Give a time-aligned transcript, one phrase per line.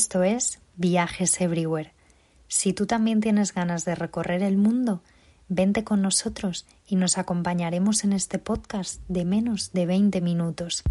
[0.00, 1.92] Esto es Viajes Everywhere.
[2.46, 5.02] Si tú también tienes ganas de recorrer el mundo,
[5.48, 10.84] vente con nosotros y nos acompañaremos en este podcast de menos de 20 minutos.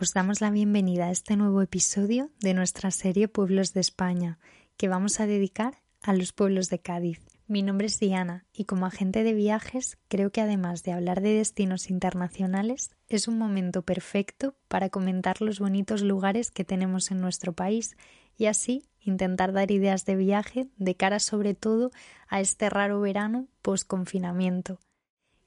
[0.00, 4.38] Os damos la bienvenida a este nuevo episodio de nuestra serie Pueblos de España,
[4.76, 7.37] que vamos a dedicar a los pueblos de Cádiz.
[7.50, 11.32] Mi nombre es Diana y como agente de viajes creo que además de hablar de
[11.32, 17.54] destinos internacionales es un momento perfecto para comentar los bonitos lugares que tenemos en nuestro
[17.54, 17.96] país
[18.36, 21.90] y así intentar dar ideas de viaje de cara sobre todo
[22.28, 24.78] a este raro verano post confinamiento.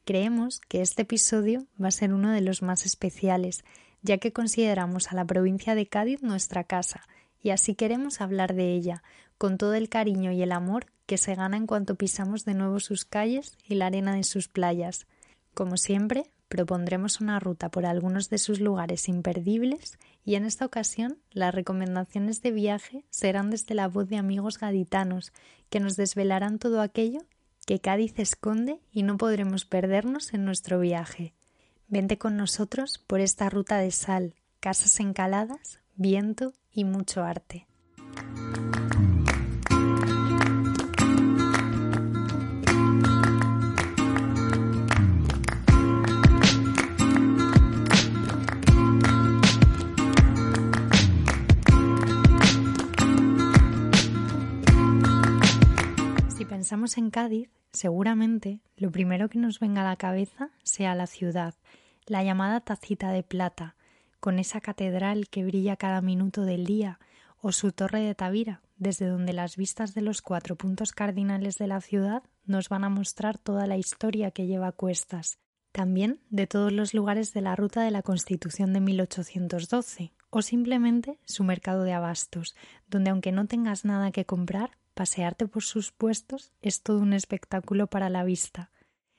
[0.04, 3.64] Creemos que este episodio va a ser uno de los más especiales,
[4.02, 7.04] ya que consideramos a la provincia de Cádiz nuestra casa,
[7.42, 9.04] y así queremos hablar de ella,
[9.38, 12.80] con todo el cariño y el amor que se gana en cuanto pisamos de nuevo
[12.80, 15.08] sus calles y la arena de sus playas.
[15.54, 21.18] Como siempre, propondremos una ruta por algunos de sus lugares imperdibles y en esta ocasión
[21.32, 25.34] las recomendaciones de viaje serán desde la voz de amigos gaditanos
[25.70, 27.22] que nos desvelarán todo aquello
[27.66, 31.34] que Cádiz esconde y no podremos perdernos en nuestro viaje.
[31.88, 37.68] Vente con nosotros por esta ruta de sal, casas encaladas, viento y mucho arte.
[56.72, 61.54] pensamos en Cádiz, seguramente lo primero que nos venga a la cabeza sea la ciudad,
[62.06, 63.76] la llamada Tacita de Plata,
[64.22, 67.00] con esa catedral que brilla cada minuto del día,
[67.42, 71.68] o su torre de Tavira, desde donde las vistas de los cuatro puntos cardinales de
[71.68, 75.40] la ciudad nos van a mostrar toda la historia que lleva a cuestas.
[75.72, 81.20] También de todos los lugares de la ruta de la Constitución de 1812, o simplemente
[81.26, 82.56] su mercado de abastos,
[82.88, 87.88] donde aunque no tengas nada que comprar, pasearte por sus puestos es todo un espectáculo
[87.88, 88.70] para la vista.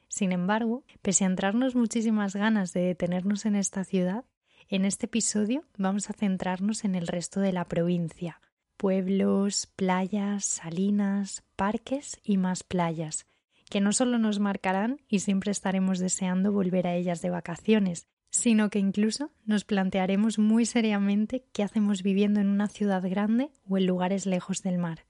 [0.08, 4.24] Sin embargo, pese a entrarnos muchísimas ganas de detenernos en esta ciudad,
[4.72, 8.40] en este episodio vamos a centrarnos en el resto de la provincia
[8.78, 13.26] pueblos, playas, salinas, parques y más playas,
[13.70, 18.70] que no solo nos marcarán y siempre estaremos deseando volver a ellas de vacaciones, sino
[18.70, 23.86] que incluso nos plantearemos muy seriamente qué hacemos viviendo en una ciudad grande o en
[23.86, 25.04] lugares lejos del mar.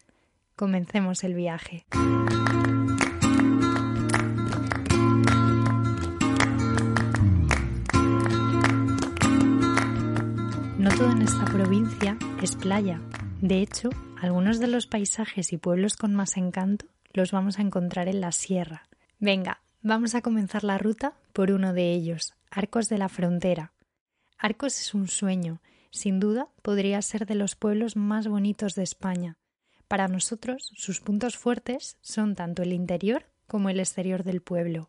[0.55, 1.87] Comencemos el viaje.
[11.11, 13.01] En esta provincia es playa.
[13.41, 13.91] De hecho,
[14.21, 18.31] algunos de los paisajes y pueblos con más encanto los vamos a encontrar en la
[18.31, 18.89] sierra.
[19.19, 23.73] Venga, vamos a comenzar la ruta por uno de ellos, Arcos de la Frontera.
[24.39, 25.61] Arcos es un sueño,
[25.91, 29.39] sin duda podría ser de los pueblos más bonitos de España.
[29.89, 34.89] Para nosotros, sus puntos fuertes son tanto el interior como el exterior del pueblo.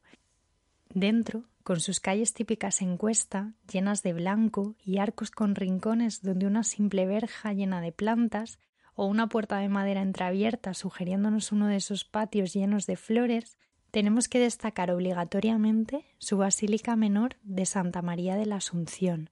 [0.93, 6.45] Dentro, con sus calles típicas en cuesta, llenas de blanco y arcos con rincones donde
[6.45, 8.59] una simple verja llena de plantas
[8.95, 13.57] o una puerta de madera entreabierta sugiriéndonos uno de esos patios llenos de flores,
[13.91, 19.29] tenemos que destacar obligatoriamente su Basílica Menor de Santa María de la Asunción,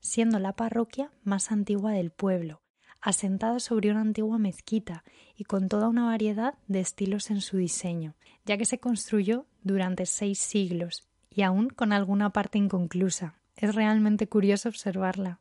[0.00, 2.62] siendo la parroquia más antigua del pueblo,
[3.00, 5.04] asentada sobre una antigua mezquita
[5.36, 8.14] y con toda una variedad de estilos en su diseño,
[8.46, 13.34] ya que se construyó durante seis siglos y aún con alguna parte inconclusa.
[13.56, 15.40] Es realmente curioso observarla.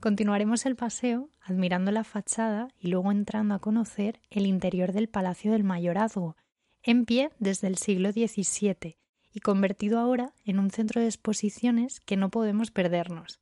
[0.00, 5.52] Continuaremos el paseo admirando la fachada y luego entrando a conocer el interior del Palacio
[5.52, 6.36] del Mayorazgo,
[6.82, 8.98] en pie desde el siglo XVII
[9.32, 13.40] y convertido ahora en un centro de exposiciones que no podemos perdernos.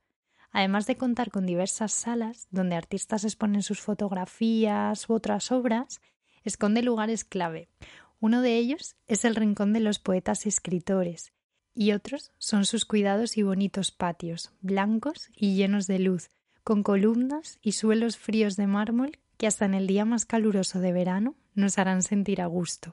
[0.52, 6.00] Además de contar con diversas salas donde artistas exponen sus fotografías u otras obras,
[6.44, 7.68] esconde lugares clave.
[8.20, 11.32] Uno de ellos es el Rincón de los Poetas y Escritores,
[11.74, 16.30] y otros son sus cuidados y bonitos patios, blancos y llenos de luz,
[16.64, 20.92] con columnas y suelos fríos de mármol que hasta en el día más caluroso de
[20.92, 22.92] verano nos harán sentir a gusto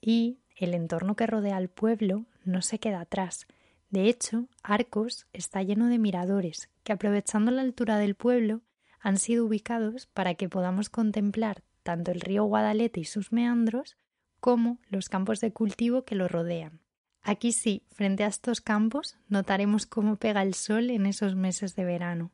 [0.00, 3.46] y el entorno que rodea al pueblo no se queda atrás.
[3.88, 8.60] De hecho, Arcos está lleno de miradores que, aprovechando la altura del pueblo,
[9.00, 13.96] han sido ubicados para que podamos contemplar tanto el río Guadalete y sus meandros
[14.40, 16.80] como los campos de cultivo que lo rodean.
[17.26, 21.86] Aquí sí, frente a estos campos, notaremos cómo pega el sol en esos meses de
[21.86, 22.30] verano.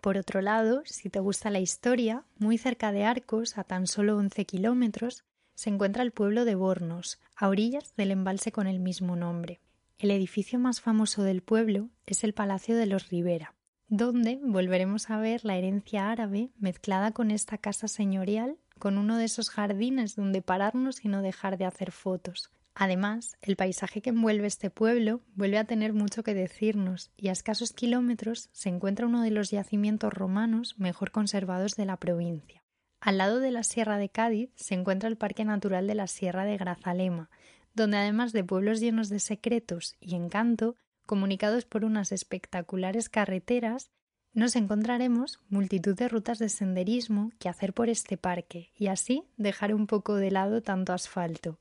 [0.00, 4.16] Por otro lado, si te gusta la historia, muy cerca de Arcos, a tan solo
[4.16, 5.24] 11 kilómetros,
[5.54, 9.60] se encuentra el pueblo de Bornos, a orillas del embalse con el mismo nombre.
[9.96, 13.54] El edificio más famoso del pueblo es el Palacio de los Rivera,
[13.88, 19.26] donde volveremos a ver la herencia árabe mezclada con esta casa señorial, con uno de
[19.26, 22.50] esos jardines donde pararnos y no dejar de hacer fotos.
[22.78, 27.32] Además, el paisaje que envuelve este pueblo vuelve a tener mucho que decirnos, y a
[27.32, 32.62] escasos kilómetros se encuentra uno de los yacimientos romanos mejor conservados de la provincia.
[33.00, 36.44] Al lado de la Sierra de Cádiz se encuentra el Parque Natural de la Sierra
[36.44, 37.30] de Grazalema,
[37.72, 40.76] donde además de pueblos llenos de secretos y encanto,
[41.06, 43.90] comunicados por unas espectaculares carreteras,
[44.34, 49.74] nos encontraremos multitud de rutas de senderismo que hacer por este parque y así dejar
[49.74, 51.58] un poco de lado tanto asfalto.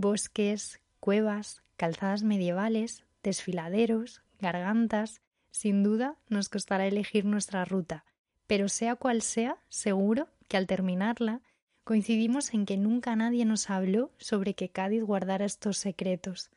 [0.00, 5.20] Bosques, cuevas, calzadas medievales, desfiladeros, gargantas.
[5.50, 8.04] Sin duda nos costará elegir nuestra ruta,
[8.46, 11.42] pero sea cual sea, seguro que al terminarla
[11.84, 16.50] coincidimos en que nunca nadie nos habló sobre que Cádiz guardara estos secretos.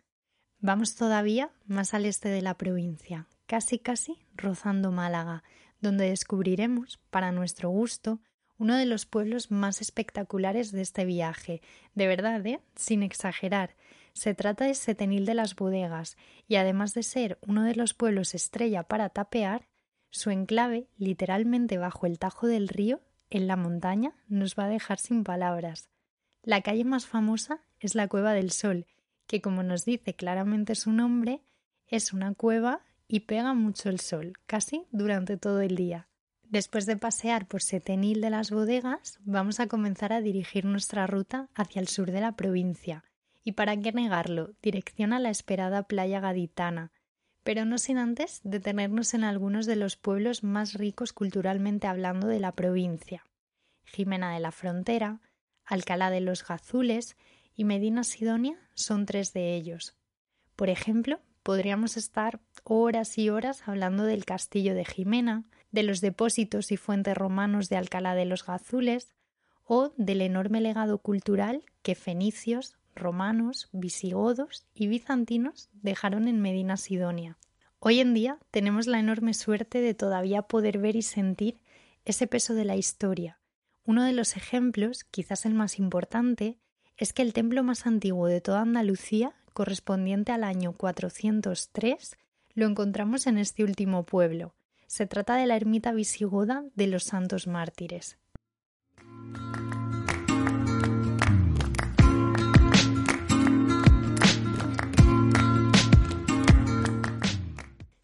[0.59, 5.43] Vamos todavía más al este de la provincia, casi casi rozando Málaga,
[5.81, 8.21] donde descubriremos, para nuestro gusto,
[8.57, 11.61] uno de los pueblos más espectaculares de este viaje.
[11.95, 12.59] De verdad, ¿eh?
[12.75, 13.75] Sin exagerar.
[14.13, 16.17] Se trata de Setenil de las Bodegas,
[16.47, 19.67] y además de ser uno de los pueblos estrella para tapear,
[20.11, 23.01] su enclave, literalmente bajo el tajo del río,
[23.31, 25.89] en la montaña nos va a dejar sin palabras.
[26.43, 28.85] La calle más famosa es la Cueva del Sol,
[29.25, 31.41] que como nos dice claramente su nombre,
[31.87, 36.07] es una cueva y pega mucho el sol, casi durante todo el día.
[36.53, 41.49] Después de pasear por Setenil de las bodegas, vamos a comenzar a dirigir nuestra ruta
[41.55, 43.03] hacia el sur de la provincia.
[43.43, 46.91] Y para qué negarlo, dirección a la esperada playa gaditana,
[47.43, 52.39] pero no sin antes detenernos en algunos de los pueblos más ricos culturalmente hablando de
[52.39, 53.25] la provincia.
[53.83, 55.21] Jimena de la Frontera,
[55.65, 57.17] Alcalá de los Gazules
[57.55, 59.95] y Medina Sidonia son tres de ellos.
[60.55, 66.71] Por ejemplo, podríamos estar horas y horas hablando del castillo de Jimena, de los depósitos
[66.71, 69.11] y fuentes romanos de Alcalá de los Gazules,
[69.65, 77.37] o del enorme legado cultural que fenicios, romanos, visigodos y bizantinos dejaron en Medina Sidonia.
[77.79, 81.59] Hoy en día tenemos la enorme suerte de todavía poder ver y sentir
[82.05, 83.39] ese peso de la historia.
[83.85, 86.59] Uno de los ejemplos, quizás el más importante,
[86.97, 92.17] es que el templo más antiguo de toda Andalucía, correspondiente al año 403,
[92.53, 94.53] lo encontramos en este último pueblo.
[94.87, 98.17] Se trata de la ermita visigoda de los Santos Mártires.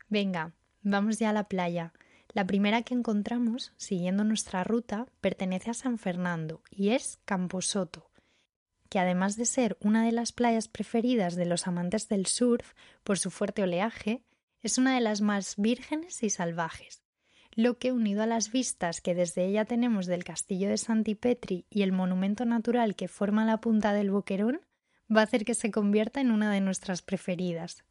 [0.09, 1.93] Venga, vamos ya a la playa.
[2.33, 8.09] La primera que encontramos, siguiendo nuestra ruta, pertenece a San Fernando y es Camposoto,
[8.89, 13.19] que además de ser una de las playas preferidas de los amantes del surf por
[13.19, 14.23] su fuerte oleaje,
[14.61, 17.01] es una de las más vírgenes y salvajes,
[17.51, 21.81] lo que unido a las vistas que desde ella tenemos del castillo de Santipetri y
[21.81, 24.61] el monumento natural que forma la punta del Boquerón,
[25.15, 27.83] va a hacer que se convierta en una de nuestras preferidas.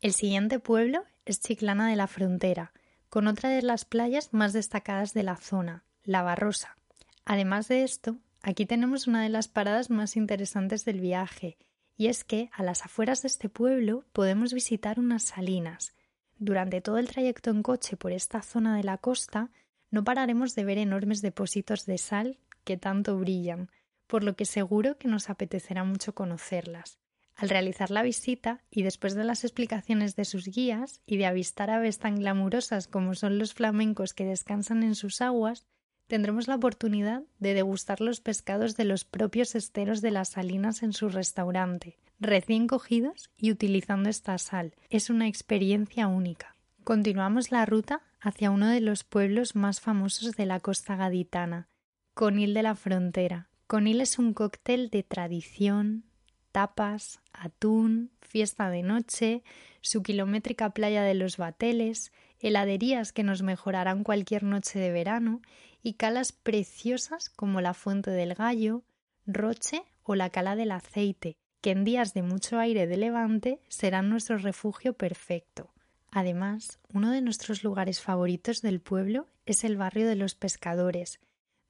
[0.00, 2.72] El siguiente pueblo es Chiclana de la Frontera,
[3.08, 6.76] con otra de las playas más destacadas de la zona, La Barrosa.
[7.24, 11.58] Además de esto, aquí tenemos una de las paradas más interesantes del viaje,
[11.96, 15.92] Y es que a las afueras de este pueblo podemos visitar unas salinas.
[16.40, 19.50] Durante todo el trayecto en coche por esta zona de la costa
[19.90, 23.70] no pararemos de ver enormes depósitos de sal que tanto brillan,
[24.06, 26.98] por lo que seguro que nos apetecerá mucho conocerlas.
[27.36, 31.68] Al realizar la visita y después de las explicaciones de sus guías y de avistar
[31.68, 35.66] aves tan glamurosas como son los flamencos que descansan en sus aguas,
[36.06, 40.94] tendremos la oportunidad de degustar los pescados de los propios esteros de las salinas en
[40.94, 44.74] su restaurante, recién cogidos y utilizando esta sal.
[44.90, 46.54] Es una experiencia única.
[46.84, 51.68] Continuamos la ruta hacia uno de los pueblos más famosos de la costa gaditana,
[52.14, 53.48] Conil de la Frontera.
[53.66, 56.04] Conil es un cóctel de tradición,
[56.52, 59.42] tapas, atún, fiesta de noche,
[59.80, 65.40] su kilométrica playa de los bateles, heladerías que nos mejorarán cualquier noche de verano
[65.82, 68.82] y calas preciosas como la Fuente del Gallo,
[69.26, 74.08] Roche o la Cala del Aceite, que en días de mucho aire de levante serán
[74.08, 75.72] nuestro refugio perfecto.
[76.10, 81.20] Además, uno de nuestros lugares favoritos del pueblo es el barrio de los pescadores,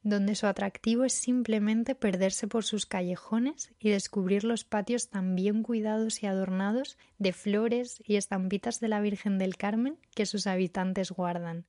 [0.02, 5.62] donde su atractivo es simplemente perderse por sus callejones y descubrir los patios tan bien
[5.62, 11.10] cuidados y adornados de flores y estampitas de la Virgen del Carmen que sus habitantes
[11.10, 11.66] guardan.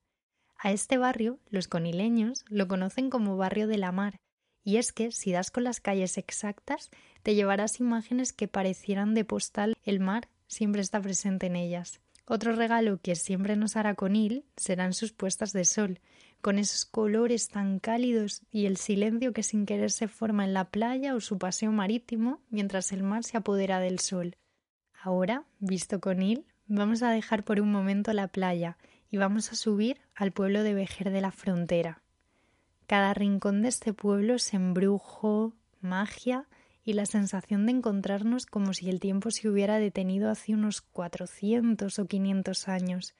[0.57, 4.21] A este barrio los conileños lo conocen como barrio de la mar,
[4.63, 6.91] y es que si das con las calles exactas
[7.23, 12.01] te llevarás imágenes que parecieran de postal el mar siempre está presente en ellas.
[12.25, 15.99] Otro regalo que siempre nos hará Conil serán sus puestas de sol,
[16.41, 20.69] con esos colores tan cálidos y el silencio que sin querer se forma en la
[20.69, 24.35] playa o su paseo marítimo mientras el mar se apodera del sol.
[25.01, 28.77] Ahora, visto con Il, vamos a dejar por un momento la playa
[29.09, 32.01] y vamos a subir al pueblo de Vejer de la Frontera.
[32.87, 36.47] Cada rincón de este pueblo es embrujo, magia
[36.83, 41.99] y la sensación de encontrarnos como si el tiempo se hubiera detenido hace unos cuatrocientos
[41.99, 43.15] o quinientos años.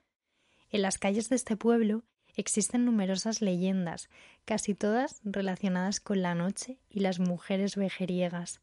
[0.69, 2.03] En las calles de este pueblo
[2.35, 4.09] Existen numerosas leyendas,
[4.45, 8.61] casi todas relacionadas con la noche y las mujeres vejeriegas.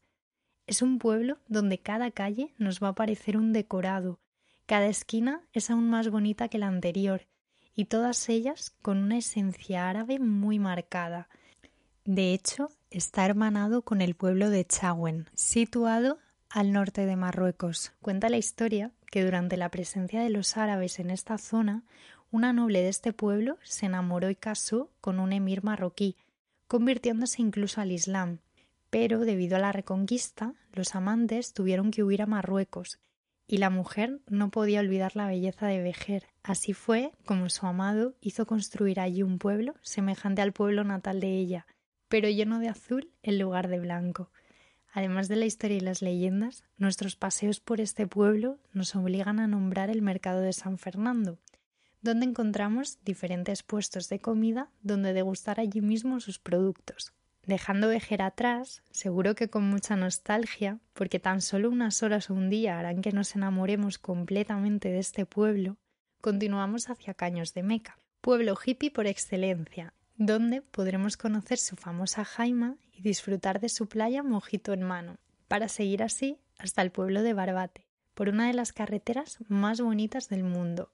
[0.65, 4.19] Es un pueblo donde cada calle nos va a parecer un decorado,
[4.65, 7.27] cada esquina es aún más bonita que la anterior,
[7.75, 11.27] y todas ellas con una esencia árabe muy marcada.
[12.05, 16.17] De hecho, está hermanado con el pueblo de Chawen, situado
[16.49, 17.93] al norte de Marruecos.
[18.01, 21.83] Cuenta la historia que durante la presencia de los árabes en esta zona
[22.31, 26.15] una noble de este pueblo se enamoró y casó con un emir marroquí,
[26.67, 28.39] convirtiéndose incluso al Islam.
[28.89, 32.99] Pero, debido a la reconquista, los amantes tuvieron que huir a Marruecos,
[33.47, 36.27] y la mujer no podía olvidar la belleza de Vejer.
[36.43, 41.35] Así fue como su amado hizo construir allí un pueblo semejante al pueblo natal de
[41.35, 41.65] ella,
[42.09, 44.29] pero lleno de azul en lugar de blanco.
[44.91, 49.47] Además de la historia y las leyendas, nuestros paseos por este pueblo nos obligan a
[49.47, 51.37] nombrar el mercado de San Fernando,
[52.01, 57.13] donde encontramos diferentes puestos de comida donde degustar allí mismo sus productos.
[57.45, 62.49] Dejando Vejer atrás, seguro que con mucha nostalgia, porque tan solo unas horas o un
[62.49, 65.77] día harán que nos enamoremos completamente de este pueblo,
[66.21, 72.75] continuamos hacia Caños de Meca, pueblo hippie por excelencia, donde podremos conocer su famosa jaima
[72.91, 77.33] y disfrutar de su playa mojito en mano, para seguir así hasta el pueblo de
[77.33, 80.91] Barbate, por una de las carreteras más bonitas del mundo,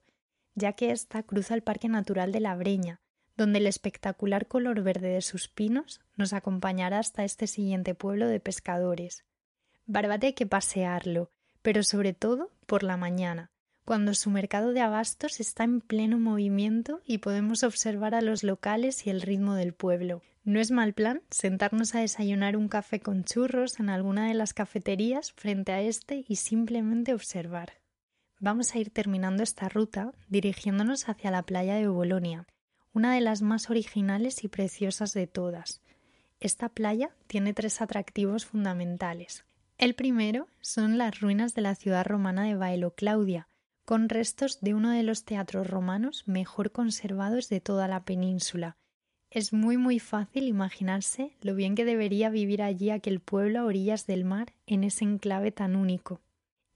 [0.54, 3.00] ya que ésta cruza el Parque Natural de la Breña,
[3.36, 8.38] donde el espectacular color verde de sus pinos nos acompañará hasta este siguiente pueblo de
[8.38, 9.24] pescadores.
[9.86, 13.50] Barbate hay que pasearlo, pero sobre todo por la mañana,
[13.86, 19.06] cuando su mercado de abastos está en pleno movimiento y podemos observar a los locales
[19.06, 20.22] y el ritmo del pueblo.
[20.42, 24.54] No es mal plan sentarnos a desayunar un café con churros en alguna de las
[24.54, 27.74] cafeterías frente a este y simplemente observar.
[28.40, 32.44] Vamos a ir terminando esta ruta dirigiéndonos hacia la playa de Bolonia,
[32.92, 35.80] una de las más originales y preciosas de todas.
[36.40, 39.44] Esta playa tiene tres atractivos fundamentales.
[39.78, 43.46] El primero son las ruinas de la ciudad romana de Baelo Claudia,
[43.86, 48.76] con restos de uno de los teatros romanos mejor conservados de toda la península.
[49.30, 54.06] Es muy muy fácil imaginarse lo bien que debería vivir allí aquel pueblo a orillas
[54.06, 56.20] del mar en ese enclave tan único.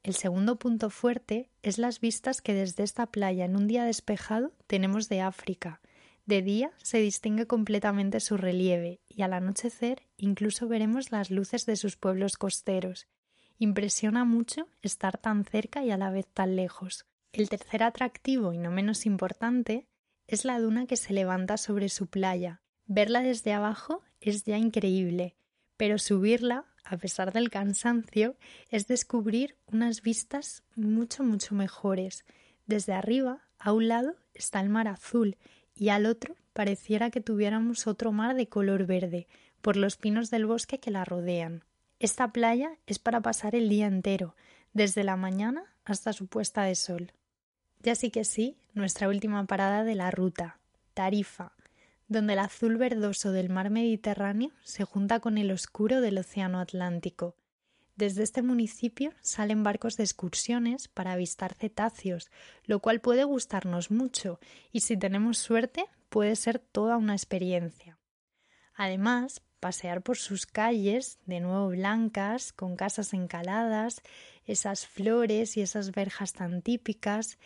[0.05, 4.53] El segundo punto fuerte es las vistas que desde esta playa en un día despejado
[4.69, 5.81] tenemos de África.
[6.27, 11.75] De día se distingue completamente su relieve y al anochecer incluso veremos las luces de
[11.75, 13.09] sus pueblos costeros.
[13.63, 17.05] Impresiona mucho estar tan cerca y a la vez tan lejos.
[17.31, 19.87] El tercer atractivo y no menos importante
[20.27, 22.63] es la duna que se levanta sobre su playa.
[22.87, 25.37] Verla desde abajo es ya increíble,
[25.77, 28.35] pero subirla a pesar del cansancio,
[28.71, 32.25] es descubrir unas vistas mucho, mucho mejores.
[32.67, 35.37] Desde arriba, a un lado, está el mar azul
[35.75, 39.29] y al otro pareciera que tuviéramos otro mar de color verde,
[39.61, 41.63] por los pinos del bosque que la rodean.
[42.01, 44.35] Esta playa es para pasar el día entero,
[44.73, 47.13] desde la mañana hasta su puesta de sol.
[47.83, 50.59] Ya sí que sí, nuestra última parada de la ruta,
[50.95, 51.53] Tarifa,
[52.09, 57.37] donde el azul verdoso del mar Mediterráneo se junta con el oscuro del Océano Atlántico.
[57.97, 62.31] Desde este municipio salen barcos de excursiones para avistar cetáceos,
[62.65, 64.41] lo cual puede gustarnos mucho
[64.73, 67.99] y si tenemos suerte puede ser toda una experiencia.
[68.75, 74.03] Además, pasear por sus calles, de nuevo blancas, con casas encaladas,
[74.47, 77.39] esas flores y esas verjas tan típicas,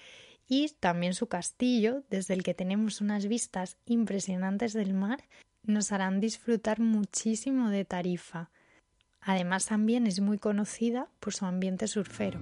[0.46, 5.24] y también su castillo, desde el que tenemos unas vistas impresionantes del mar,
[5.62, 8.50] nos harán disfrutar muchísimo de Tarifa.
[9.20, 12.40] Además también es muy conocida por su ambiente surfero.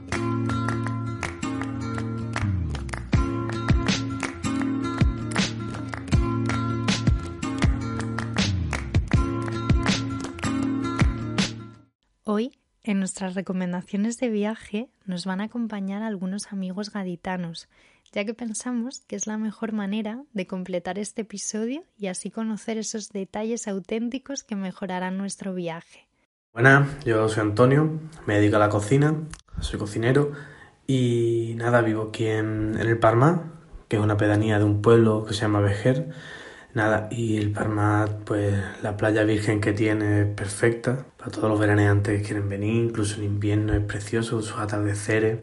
[12.85, 17.69] En nuestras recomendaciones de viaje, nos van a acompañar algunos amigos gaditanos,
[18.13, 22.79] ya que pensamos que es la mejor manera de completar este episodio y así conocer
[22.79, 26.09] esos detalles auténticos que mejorarán nuestro viaje.
[26.53, 29.15] Buenas, yo soy Antonio, me dedico a la cocina,
[29.61, 30.33] soy cocinero
[30.87, 33.53] y nada, vivo aquí en, el Parma,
[33.89, 36.11] que es una pedanía de un pueblo que se llama Vejer.
[36.75, 41.61] Nada, y el Parma, pues la playa virgen que tiene es perfecta para todos los
[41.61, 45.41] veraneantes que quieren venir, incluso en invierno es precioso, sus atardeceres.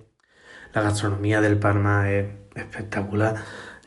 [0.74, 3.36] La gastronomía del Parma es espectacular,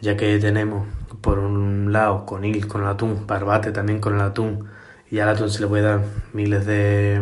[0.00, 0.86] ya que tenemos
[1.20, 4.68] por un lado conil con el atún, barbate también con el atún,
[5.10, 6.00] y al atún se le puede dar
[6.32, 7.20] miles de,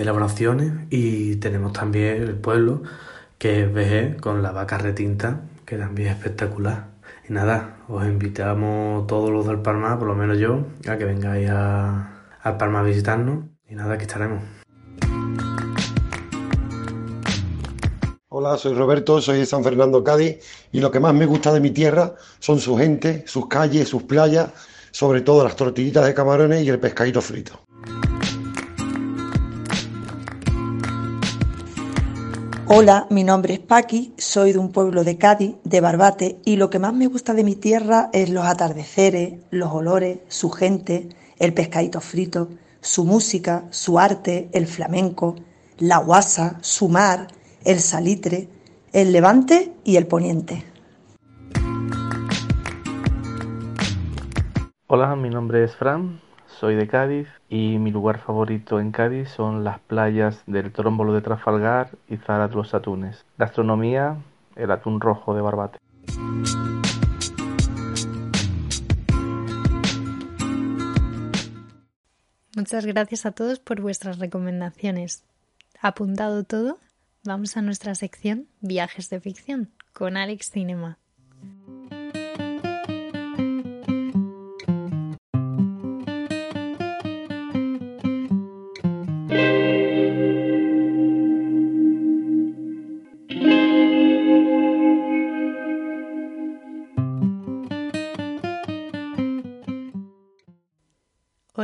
[0.00, 2.82] elaboraciones, y tenemos también el pueblo,
[3.38, 6.93] que es VG, con la vaca retinta, que también es espectacular.
[7.26, 11.48] Y nada, os invitamos todos los del Palma, por lo menos yo, a que vengáis
[11.48, 13.46] a, al Palma a visitarnos.
[13.66, 14.44] Y nada, aquí estaremos.
[18.28, 20.38] Hola, soy Roberto, soy de San Fernando, Cádiz,
[20.70, 24.02] y lo que más me gusta de mi tierra son su gente, sus calles, sus
[24.02, 24.50] playas,
[24.90, 27.64] sobre todo las tortillitas de camarones y el pescadito frito.
[32.66, 36.70] Hola, mi nombre es Paqui, soy de un pueblo de Cádiz, de Barbate, y lo
[36.70, 41.52] que más me gusta de mi tierra es los atardeceres, los olores, su gente, el
[41.52, 42.48] pescadito frito,
[42.80, 45.36] su música, su arte, el flamenco,
[45.76, 47.28] la guasa, su mar,
[47.64, 48.48] el salitre,
[48.94, 50.64] el levante y el poniente.
[54.86, 56.18] Hola, mi nombre es Fran,
[56.64, 61.20] soy de Cádiz y mi lugar favorito en Cádiz son las playas del Trómbolo de
[61.20, 63.26] Trafalgar y Zara de los Atunes.
[63.36, 64.16] Gastronomía,
[64.56, 65.78] el atún rojo de Barbate.
[72.56, 75.22] Muchas gracias a todos por vuestras recomendaciones.
[75.82, 76.78] ¿Apuntado todo?
[77.24, 80.96] Vamos a nuestra sección Viajes de Ficción con Alex Cinema.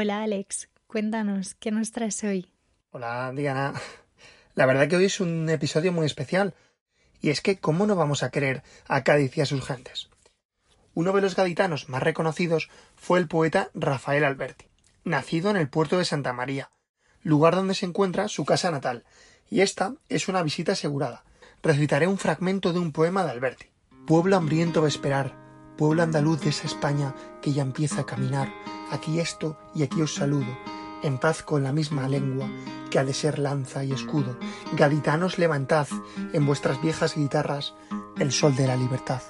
[0.03, 2.51] Hola Alex, cuéntanos, ¿qué nos traes hoy?
[2.91, 3.75] Hola Diana,
[4.55, 6.55] la verdad que hoy es un episodio muy especial.
[7.21, 10.09] Y es que, ¿cómo no vamos a querer a Cádiz y a sus gentes?
[10.95, 14.65] Uno de los gaditanos más reconocidos fue el poeta Rafael Alberti,
[15.05, 16.71] nacido en el puerto de Santa María,
[17.23, 19.05] lugar donde se encuentra su casa natal,
[19.51, 21.25] y esta es una visita asegurada.
[21.63, 23.67] Recitaré un fragmento de un poema de Alberti.
[24.07, 25.37] Pueblo hambriento a esperar,
[25.81, 28.53] pueblo andaluz de esa España que ya empieza a caminar,
[28.91, 30.55] aquí esto y aquí os saludo,
[31.03, 32.51] en paz con la misma lengua
[32.91, 34.39] que ha de ser lanza y escudo.
[34.77, 35.89] Gaditanos, levantad
[36.35, 37.73] en vuestras viejas guitarras
[38.19, 39.23] el sol de la libertad.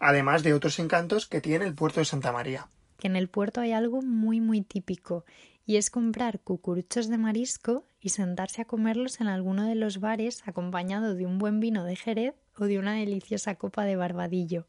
[0.00, 2.68] Además de otros encantos que tiene el puerto de Santa María.
[2.98, 5.26] Que en el puerto hay algo muy muy típico
[5.66, 10.42] y es comprar cucuruchos de marisco y sentarse a comerlos en alguno de los bares
[10.46, 14.66] acompañado de un buen vino de Jerez o de una deliciosa copa de barbadillo.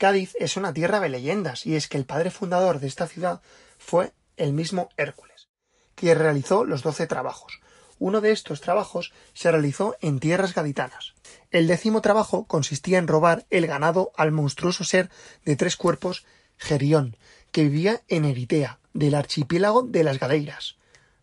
[0.00, 3.42] Cádiz es una tierra de leyendas y es que el padre fundador de esta ciudad
[3.76, 5.48] fue el mismo Hércules
[5.94, 7.60] que realizó los doce trabajos.
[7.98, 11.12] Uno de estos trabajos se realizó en tierras gaditanas.
[11.50, 15.10] El décimo trabajo consistía en robar el ganado al monstruoso ser
[15.44, 16.24] de tres cuerpos
[16.56, 17.18] Gerión,
[17.52, 20.78] que vivía en Eritea, del archipiélago de las Gadeiras,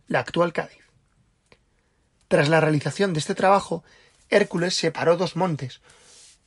[0.08, 0.86] la actual Cádiz.
[2.28, 3.84] Tras la realización de este trabajo,
[4.30, 5.82] Hércules separó dos montes,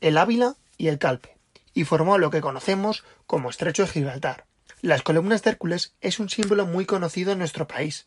[0.01, 1.40] el Ávila y el Calpe,
[1.75, 4.47] y formó lo que conocemos como Estrecho de Gibraltar.
[4.83, 8.07] Las columnas de Hércules es un símbolo muy conocido en nuestro país,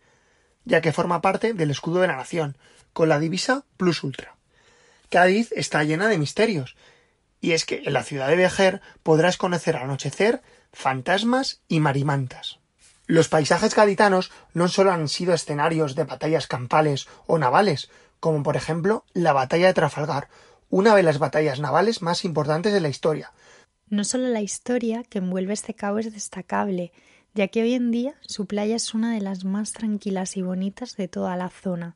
[0.65, 2.57] ya que forma parte del escudo de la nación,
[2.93, 4.35] con la divisa Plus Ultra.
[5.09, 6.75] Cádiz está llena de misterios,
[7.41, 12.59] y es que en la ciudad de Vejer podrás conocer al anochecer fantasmas y marimantas.
[13.05, 18.55] Los paisajes gaditanos no solo han sido escenarios de batallas campales o navales, como por
[18.55, 20.29] ejemplo la batalla de Trafalgar,
[20.73, 23.31] una de las batallas navales más importantes de la historia.
[23.89, 26.91] No solo la historia que envuelve este cabo es destacable,
[27.35, 30.95] ya que hoy en día su playa es una de las más tranquilas y bonitas
[30.95, 31.95] de toda la zona.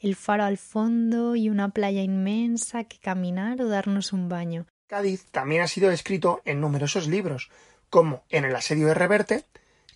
[0.00, 4.64] El faro al fondo y una playa inmensa que caminar o darnos un baño.
[4.86, 7.50] Cádiz también ha sido escrito en numerosos libros,
[7.90, 9.44] como En el asedio de Reverte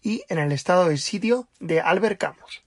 [0.03, 2.61] y En el estado de sitio de Albert Camus.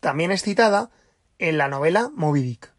[0.00, 0.90] También es citada
[1.38, 2.77] en la novela Moby Dick.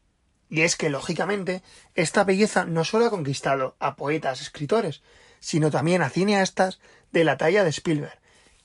[0.49, 1.61] Y es que, lógicamente,
[1.93, 5.03] esta belleza no solo ha conquistado a poetas, escritores,
[5.39, 6.79] sino también a cineastas
[7.11, 8.19] de la talla de Spielberg,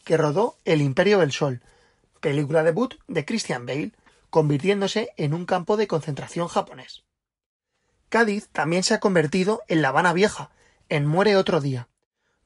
[0.05, 1.63] que rodó El Imperio del Sol,
[2.21, 3.93] película debut de Christian Bale,
[4.31, 7.05] convirtiéndose en un campo de concentración japonés.
[8.09, 10.51] Cádiz también se ha convertido en La Habana Vieja,
[10.89, 11.89] en Muere otro día,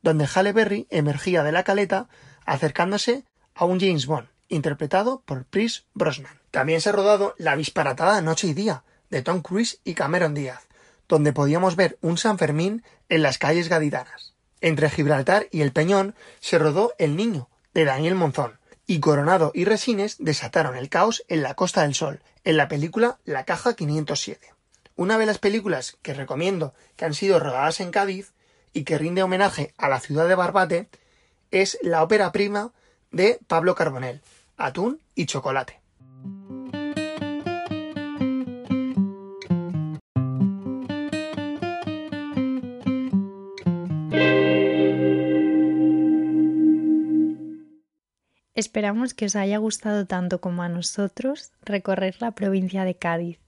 [0.02, 2.08] donde Halle Berry emergía de la caleta
[2.44, 3.24] acercándose
[3.54, 6.40] a un James Bond, interpretado por Chris Brosnan.
[6.50, 10.66] También se ha rodado La disparatada Noche y Día, de Tom Cruise y Cameron Díaz,
[11.08, 14.34] donde podíamos ver un San Fermín en las calles gaditanas.
[14.60, 19.64] Entre Gibraltar y El Peñón se rodó El Niño, de Daniel Monzón, y Coronado y
[19.64, 24.52] Resines desataron el caos en la Costa del Sol, en la película La Caja 507.
[24.96, 28.32] Una de las películas que recomiendo que han sido rodadas en Cádiz
[28.72, 30.88] y que rinde homenaje a la ciudad de Barbate
[31.50, 32.72] es la ópera prima
[33.10, 34.20] de Pablo Carbonell,
[34.56, 35.80] Atún y Chocolate.
[48.58, 53.38] Esperamos que os haya gustado tanto como a nosotros recorrer la provincia de Cádiz.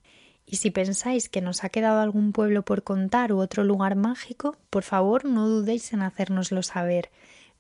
[0.47, 4.57] Y si pensáis que nos ha quedado algún pueblo por contar u otro lugar mágico,
[4.71, 7.11] por favor no dudéis en hacérnoslo saber.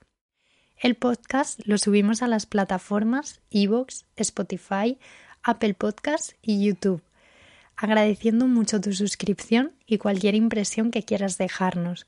[0.77, 4.99] El podcast lo subimos a las plataformas iVoox, Spotify,
[5.43, 7.01] Apple Podcast y YouTube.
[7.75, 12.07] Agradeciendo mucho tu suscripción y cualquier impresión que quieras dejarnos.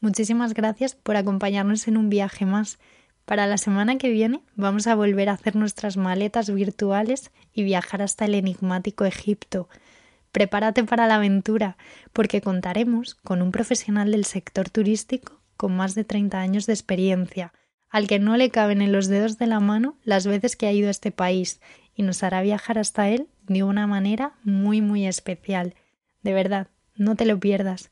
[0.00, 2.80] Muchísimas gracias por acompañarnos en un viaje más.
[3.24, 8.02] Para la semana que viene vamos a volver a hacer nuestras maletas virtuales y viajar
[8.02, 9.68] hasta el enigmático Egipto.
[10.32, 11.76] Prepárate para la aventura,
[12.12, 17.52] porque contaremos con un profesional del sector turístico con más de 30 años de experiencia,
[17.90, 20.72] al que no le caben en los dedos de la mano las veces que ha
[20.72, 21.60] ido a este país
[21.94, 25.74] y nos hará viajar hasta él de una manera muy muy especial.
[26.22, 27.91] De verdad, no te lo pierdas.